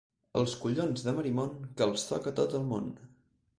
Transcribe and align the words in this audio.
Els 0.39 0.55
collons 0.63 1.03
de 1.09 1.13
Marimon, 1.19 1.53
que 1.81 1.87
els 1.89 2.09
toca 2.15 2.35
tot 2.43 2.59
el 2.63 2.67
món. 2.75 2.91